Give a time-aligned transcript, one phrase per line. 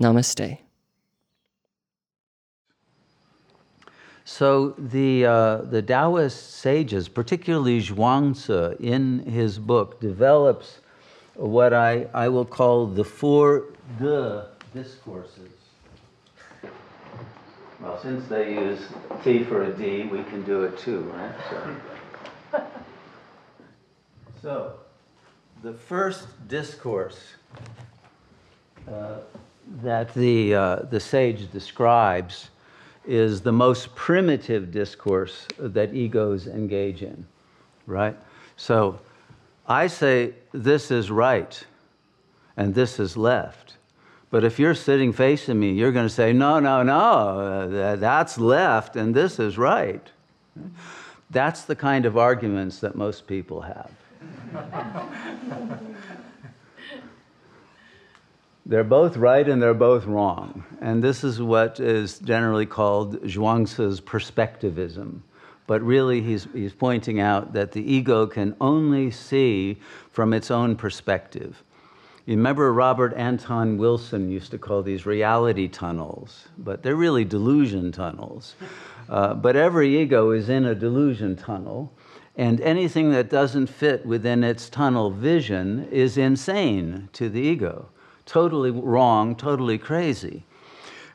[0.00, 0.58] Namaste.
[4.24, 10.80] So the, uh, the Taoist sages, particularly Zhuangzi, in his book, develops
[11.34, 13.64] what I, I will call the four
[13.98, 15.50] De discourses.
[17.80, 18.80] Well, since they use
[19.24, 21.34] T for a D, we can do it too, right?
[22.52, 22.66] So,
[24.42, 24.74] so
[25.62, 27.18] the first discourse
[28.86, 29.18] uh,
[29.82, 32.50] that the, uh, the sage describes
[33.06, 37.26] is the most primitive discourse that egos engage in,
[37.86, 38.16] right?
[38.56, 39.00] So
[39.66, 41.64] I say this is right
[42.56, 43.76] and this is left.
[44.30, 48.96] But if you're sitting facing me, you're going to say, no, no, no, that's left
[48.96, 50.06] and this is right.
[51.30, 53.90] That's the kind of arguments that most people have.
[58.68, 60.62] they're both right and they're both wrong.
[60.80, 65.22] And this is what is generally called Zhuangzi's perspectivism.
[65.66, 69.78] But really, he's, he's pointing out that the ego can only see
[70.12, 71.62] from its own perspective.
[72.26, 77.90] You remember Robert Anton Wilson used to call these reality tunnels, but they're really delusion
[77.90, 78.54] tunnels.
[79.08, 81.90] Uh, but every ego is in a delusion tunnel,
[82.36, 87.88] and anything that doesn't fit within its tunnel vision is insane to the ego
[88.28, 90.44] totally wrong, totally crazy.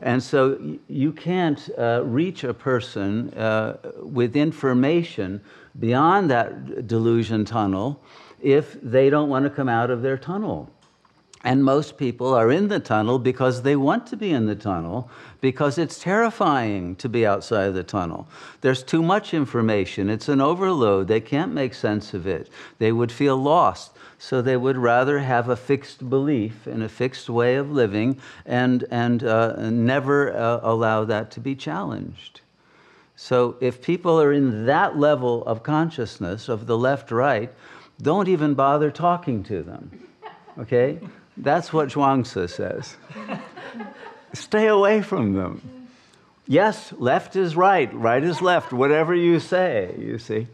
[0.00, 5.40] And so you can't uh, reach a person uh, with information
[5.78, 8.02] beyond that delusion tunnel
[8.40, 10.71] if they don't want to come out of their tunnel.
[11.44, 15.10] And most people are in the tunnel because they want to be in the tunnel,
[15.40, 18.28] because it's terrifying to be outside of the tunnel.
[18.60, 21.08] There's too much information, it's an overload.
[21.08, 22.48] They can't make sense of it.
[22.78, 23.96] They would feel lost.
[24.18, 28.84] So they would rather have a fixed belief and a fixed way of living and,
[28.88, 32.40] and uh, never uh, allow that to be challenged.
[33.16, 37.52] So if people are in that level of consciousness of the left right,
[38.00, 40.08] don't even bother talking to them.
[40.56, 41.00] Okay?
[41.36, 42.96] That's what Zhuangzi says.
[44.34, 45.88] Stay away from them.
[46.46, 50.48] Yes, left is right, right is left, whatever you say, you see.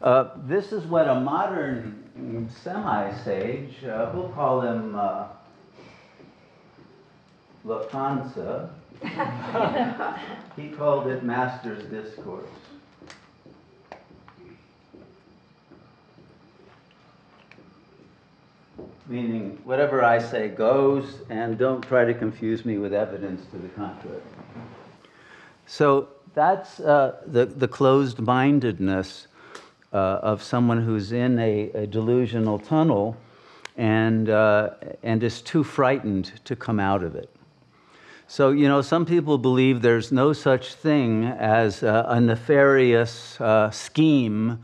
[0.00, 5.26] Uh, this is what a modern semi-sage, uh, we'll call him uh,
[10.56, 12.48] he called it Master's Discourse.
[19.10, 23.68] Meaning, whatever I say goes, and don't try to confuse me with evidence to the
[23.70, 24.22] contrary.
[25.66, 29.26] So that's uh, the, the closed mindedness
[29.92, 33.16] uh, of someone who's in a, a delusional tunnel
[33.76, 34.70] and, uh,
[35.02, 37.30] and is too frightened to come out of it.
[38.28, 43.72] So, you know, some people believe there's no such thing as a, a nefarious uh,
[43.72, 44.60] scheme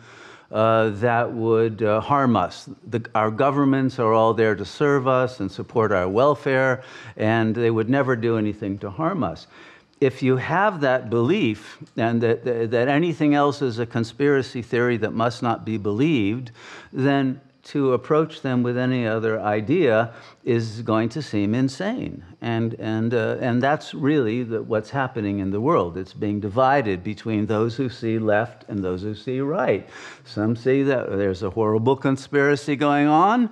[0.50, 2.68] uh, that would uh, harm us.
[2.88, 6.82] The, our governments are all there to serve us and support our welfare,
[7.16, 9.46] and they would never do anything to harm us
[10.00, 15.12] if you have that belief and that, that anything else is a conspiracy theory that
[15.12, 16.50] must not be believed,
[16.92, 20.12] then to approach them with any other idea
[20.44, 22.24] is going to seem insane.
[22.40, 25.96] And, and, uh, and that's really the, what's happening in the world.
[25.96, 29.88] It's being divided between those who see left and those who see right.
[30.24, 33.50] Some see that there's a horrible conspiracy going on,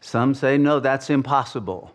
[0.00, 1.94] some say, no, that's impossible.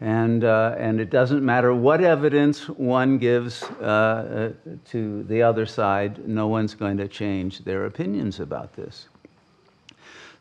[0.00, 5.66] And, uh, and it doesn't matter what evidence one gives uh, uh, to the other
[5.66, 9.08] side, no one's going to change their opinions about this.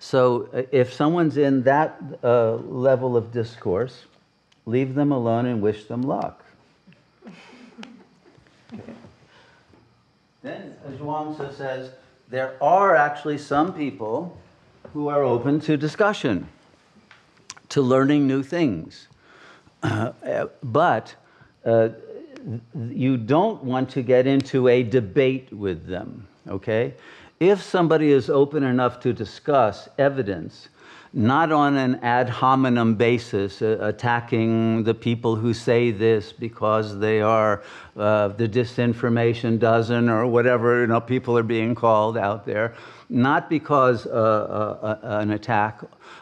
[0.03, 4.03] So uh, if someone's in that uh, level of discourse,
[4.65, 6.43] leave them alone and wish them luck.
[8.73, 8.93] Okay.
[10.41, 11.91] Then Zhuangzi says
[12.27, 14.37] there are actually some people
[14.91, 16.49] who are open to discussion,
[17.69, 19.07] to learning new things.
[19.81, 20.11] Uh,
[20.61, 21.15] but
[21.63, 21.89] uh,
[22.89, 26.93] you don't want to get into a debate with them, okay?
[27.43, 30.69] If somebody is open enough to discuss evidence,
[31.11, 37.19] not on an ad hominem basis, uh, attacking the people who say this because they
[37.19, 37.61] are
[37.97, 42.75] uh, the disinformation dozen or whatever you know, people are being called out there,
[43.09, 45.81] not because uh, uh, uh an attack,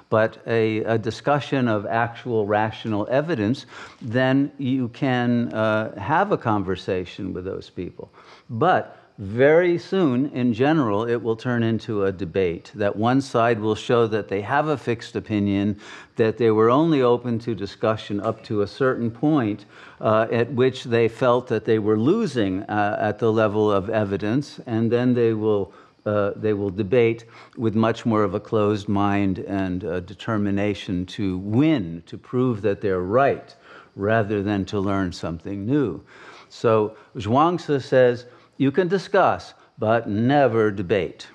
[0.10, 3.68] but a, a, discussion of actual rational evidence,
[4.02, 8.12] then you can uh, have a conversation with those people.
[8.50, 12.72] But very soon, in general, it will turn into a debate.
[12.74, 15.80] That one side will show that they have a fixed opinion,
[16.16, 19.66] that they were only open to discussion up to a certain point
[20.00, 24.60] uh, at which they felt that they were losing uh, at the level of evidence,
[24.66, 25.72] and then they will.
[26.04, 27.26] Uh, they will debate
[27.58, 33.02] with much more of a closed mind and determination to win, to prove that they're
[33.02, 33.56] right,
[33.96, 36.04] rather than to learn something new.
[36.50, 38.26] So Zhuangzi says,
[38.62, 41.26] you can discuss, but never debate.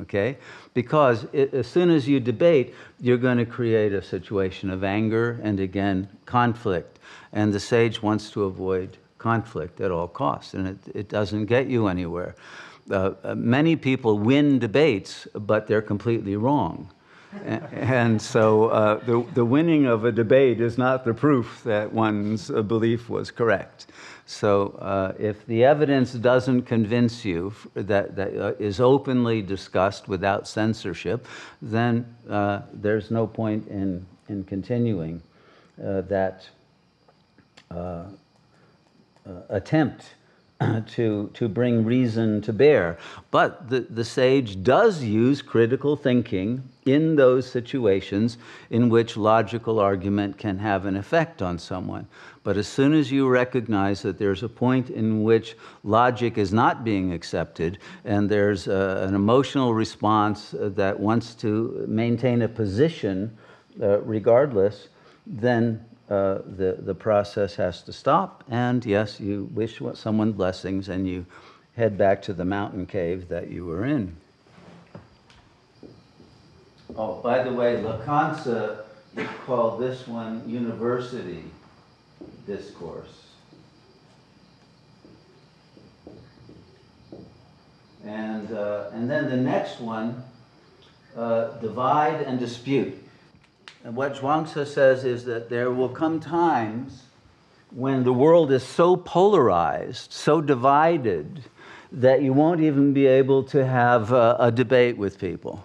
[0.00, 0.38] Okay?
[0.72, 5.38] Because it, as soon as you debate, you're going to create a situation of anger
[5.42, 6.98] and again, conflict.
[7.34, 11.66] And the sage wants to avoid conflict at all costs, and it, it doesn't get
[11.66, 12.34] you anywhere.
[12.90, 16.88] Uh, uh many people win debates, but they're completely wrong.
[17.72, 22.50] and so uh, the, the winning of a debate is not the proof that one's
[22.50, 23.86] uh, belief was correct.
[24.30, 30.46] So uh, if the evidence doesn't convince you that, that uh, is openly discussed without
[30.46, 31.26] censorship,
[31.60, 35.20] then uh, there's no point in, in continuing
[35.84, 36.48] uh, that
[37.72, 38.04] uh, uh,
[39.48, 40.14] attempt
[40.88, 42.98] to, to bring reason to bear.
[43.30, 48.38] But the, the sage does use critical thinking in those situations
[48.70, 52.06] in which logical argument can have an effect on someone.
[52.42, 56.84] But as soon as you recognize that there's a point in which logic is not
[56.84, 63.36] being accepted and there's a, an emotional response uh, that wants to maintain a position
[63.80, 64.88] uh, regardless,
[65.26, 68.42] then uh, the, the process has to stop.
[68.50, 71.24] And yes, you wish someone blessings and you
[71.76, 74.16] head back to the mountain cave that you were in.
[76.96, 78.84] Oh, by the way, Lacan
[79.46, 81.44] called this one university
[82.46, 83.26] discourse.
[88.04, 90.24] And, uh, and then the next one,
[91.16, 92.98] uh, divide and dispute.
[93.84, 97.04] And what Zhuangzi says is that there will come times
[97.70, 101.42] when the world is so polarized, so divided,
[101.92, 105.64] that you won't even be able to have a, a debate with people.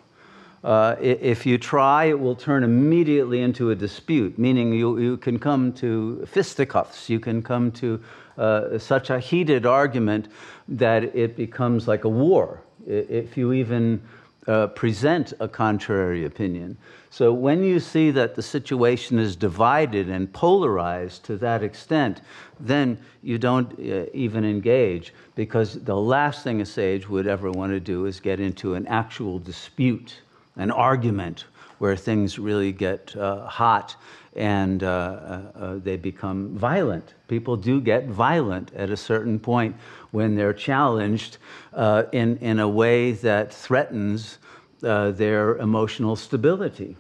[0.64, 5.38] Uh, if you try, it will turn immediately into a dispute, meaning you, you can
[5.38, 8.02] come to fisticuffs, you can come to
[8.38, 10.28] uh, such a heated argument
[10.68, 14.02] that it becomes like a war if you even
[14.48, 16.78] uh, present a contrary opinion.
[17.10, 22.22] So when you see that the situation is divided and polarized to that extent,
[22.60, 27.72] then you don't uh, even engage because the last thing a sage would ever want
[27.72, 30.22] to do is get into an actual dispute
[30.58, 31.46] an argument
[31.80, 33.96] where things really get uh, hot
[34.36, 37.14] and uh, uh, uh, they become violent.
[37.28, 39.76] People do get violent at a certain point
[40.12, 41.38] when they're challenged
[41.74, 44.38] uh, in, in a way that threatens
[44.84, 46.96] uh, their emotional stability.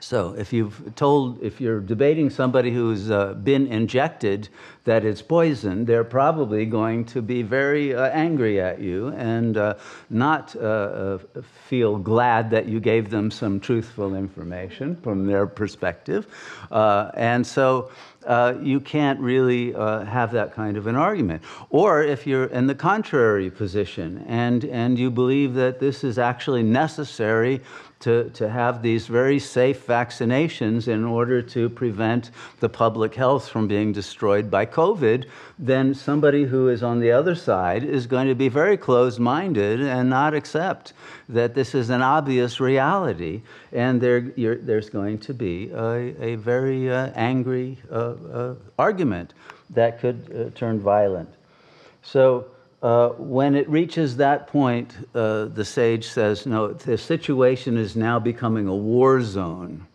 [0.00, 4.48] So if you've told, if you're debating somebody who's uh, been injected
[4.84, 9.74] that it's poison, they're probably going to be very uh, angry at you and uh,
[10.08, 11.18] not uh, uh,
[11.68, 16.26] feel glad that you gave them some truthful information from their perspective.
[16.70, 17.90] Uh, and so
[18.60, 21.42] you can't really have that kind of an argument.
[21.70, 26.62] Or if you're in the contrary position and, and you believe that this is actually
[26.62, 27.60] necessary
[28.00, 32.30] to, to have these very safe vaccinations in order to prevent
[32.60, 35.26] the public health from being destroyed by COVID,
[35.58, 39.80] then somebody who is on the other side is going to be very closed minded
[39.80, 40.94] and not accept
[41.28, 43.42] that this is an obvious reality.
[43.72, 49.34] And there, there's going to be a, a very uh, angry uh, uh, argument
[49.68, 51.28] that could uh, turn violent.
[52.02, 52.46] So,
[52.82, 58.18] uh, when it reaches that point, uh, the sage says, no, the situation is now
[58.18, 59.86] becoming a war zone.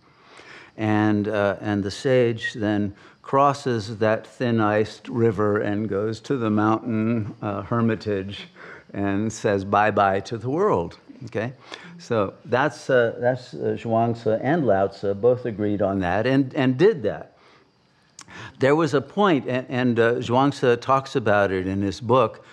[0.78, 6.50] And, uh, and the sage then crosses that thin iced river and goes to the
[6.50, 8.48] mountain uh, hermitage
[8.94, 11.00] and says bye bye to the world.
[11.26, 11.54] Okay?
[11.98, 17.02] So that's, uh, that's Zhuangzi and Lao Tzu both agreed on that and, and did
[17.04, 17.32] that.
[18.60, 22.46] There was a point, and, and Zhuangzi talks about it in his book,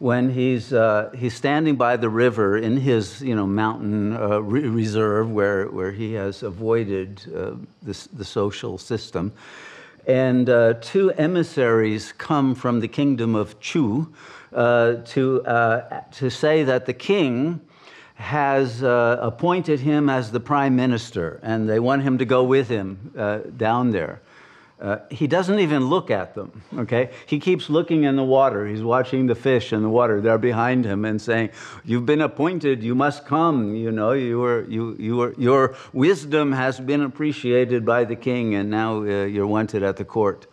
[0.00, 4.66] when he's, uh, he's standing by the river in his you know, mountain uh, re-
[4.66, 7.50] reserve where, where he has avoided uh,
[7.82, 9.30] this, the social system.
[10.06, 14.10] And uh, two emissaries come from the kingdom of Chu
[14.54, 17.60] uh, to, uh, to say that the king
[18.14, 23.12] has appointed him as the prime minister, and they want him to go with him
[23.56, 24.20] down there.
[24.80, 27.10] Uh, he doesn't even look at them, okay?
[27.26, 28.66] He keeps looking in the water.
[28.66, 30.22] He's watching the fish in the water.
[30.22, 31.50] They're behind him and saying,
[31.84, 33.74] You've been appointed, you must come.
[33.74, 38.54] You know, you are, you, you are, your wisdom has been appreciated by the king,
[38.54, 40.46] and now uh, you're wanted at the court.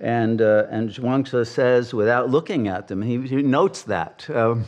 [0.00, 4.28] And, uh, and Zhuangzi says, without looking at them, he, he notes that.
[4.30, 4.64] Um,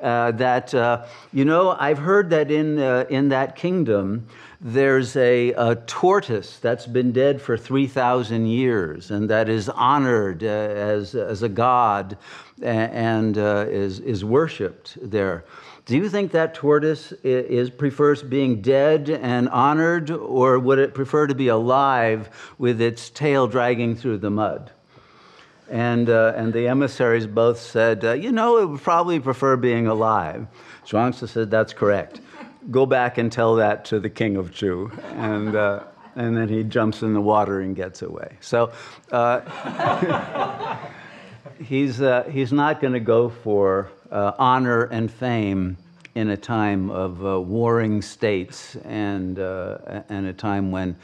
[0.00, 4.28] uh, that, uh, you know, I've heard that in, uh, in that kingdom,
[4.60, 10.46] there's a, a, tortoise that's been dead for 3,000 years and that is honored uh,
[10.46, 12.18] as, as a god
[12.60, 15.44] and uh, is, is worshiped there.
[15.86, 21.26] Do you think that tortoise is, prefers being dead and honored, or would it prefer
[21.28, 24.72] to be alive with its tail dragging through the mud?
[25.70, 29.86] And, uh, and the emissaries both said, uh, you know, it would probably prefer being
[29.86, 30.46] alive.
[30.84, 32.20] Zhuangzi said, that's correct
[32.70, 34.90] go back and tell that to the king of Chu.
[35.14, 35.84] And, uh,
[36.16, 38.36] and then he jumps in the water and gets away.
[38.40, 38.72] So
[39.12, 40.78] uh,
[41.62, 45.76] he's, uh, he's not going to go for uh, honor and fame
[46.14, 50.96] in a time of uh, warring states and, and a time when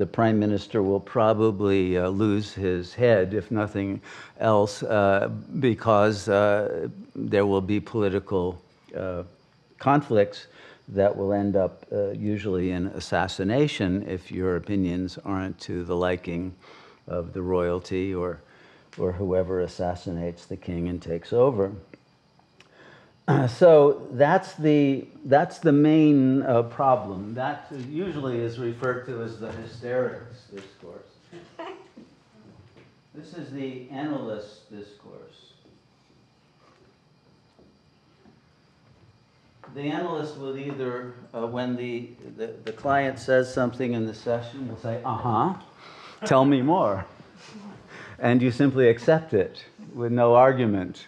[0.00, 4.00] the prime minister will probably uh, lose his head, if nothing
[4.38, 8.58] else, uh, because uh, there will be political
[9.78, 10.46] conflicts
[10.90, 16.54] that will end up uh, usually in assassination if your opinions aren't to the liking
[17.06, 18.40] of the royalty or,
[18.98, 21.72] or whoever assassinates the king and takes over.
[23.48, 27.34] so that's the, that's the main uh, problem.
[27.34, 31.06] That usually is referred to as the hysterics discourse.
[33.12, 35.49] This is the analyst discourse.
[39.74, 44.68] The analyst will either, uh, when the, the, the, client says something in the session,
[44.68, 45.54] will say, uh huh,
[46.24, 47.04] tell me more.
[48.18, 51.06] And you simply accept it with no argument.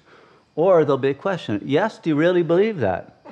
[0.54, 3.24] Or there'll be a question Yes, do you really believe that?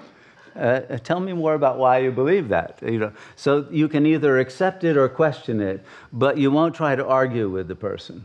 [0.57, 2.79] Uh, uh, tell me more about why you believe that.
[2.83, 6.97] You know, so you can either accept it or question it, but you won't try
[6.97, 8.25] to argue with the person.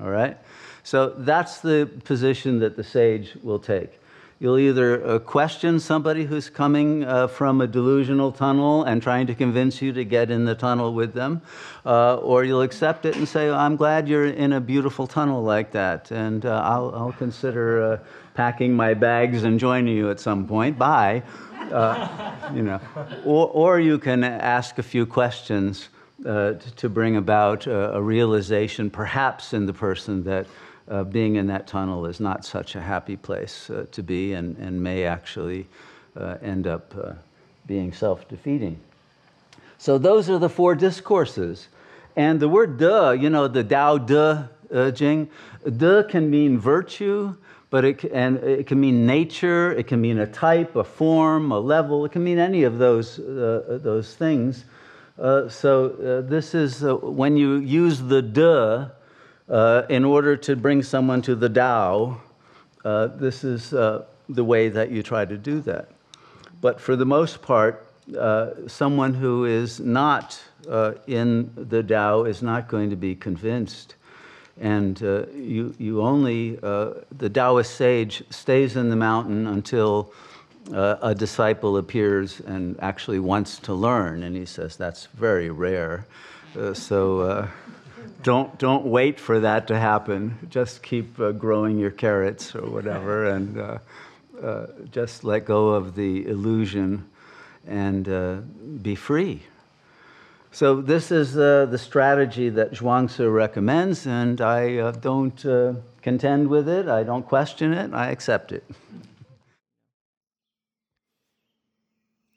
[0.00, 0.38] All right?
[0.84, 3.98] So that's the position that the sage will take.
[4.38, 9.34] You'll either uh, question somebody who's coming uh, from a delusional tunnel and trying to
[9.34, 11.40] convince you to get in the tunnel with them,
[11.86, 15.72] uh, or you'll accept it and say, I'm glad you're in a beautiful tunnel like
[15.72, 17.98] that, and I'll, I'll, consider
[18.34, 20.76] packing my bags and joining you at some point.
[20.76, 21.22] Bye.
[22.54, 22.80] You know.
[23.24, 25.88] Or, or, you can ask a few questions
[26.24, 30.46] to bring about a, a realization, perhaps in the person that
[30.88, 34.56] uh, being in that tunnel is not such a happy place uh, to be and,
[34.58, 35.66] and may actually
[36.16, 37.12] uh, end up uh,
[37.66, 38.78] being self defeating.
[39.78, 41.68] So, those are the four discourses.
[42.16, 45.28] And the word de, you know, the Tao de uh, Jing,
[45.76, 47.36] de can mean virtue,
[47.68, 51.58] but it, and it can mean nature, it can mean a type, a form, a
[51.58, 54.64] level, it can mean any of those, uh, those things.
[55.16, 58.90] So, this is when you use the de,
[59.48, 62.20] uh, in order to bring someone to the Tao,
[62.84, 65.88] uh, this is uh, the way that you try to do that.
[66.60, 67.86] But for the most part,
[68.18, 73.94] uh, someone who is not uh, in the Tao is not going to be convinced.
[74.60, 80.12] And uh, you, you only, the Taoist sage stays in the mountain until
[80.72, 84.22] a disciple appears and actually wants to learn.
[84.22, 86.06] And he says that's very rare.
[86.74, 87.48] so,
[88.26, 90.36] don't don't wait for that to happen.
[90.50, 93.78] Just keep uh, growing your carrots or whatever, and uh,
[94.42, 97.08] uh, just let go of the illusion
[97.66, 98.36] and uh,
[98.82, 99.42] be free.
[100.50, 105.40] So this is uh, the strategy that Zhuangzi recommends, and I uh, don't
[106.02, 106.88] contend with it.
[106.88, 107.92] I don't question it.
[107.92, 108.64] I accept it.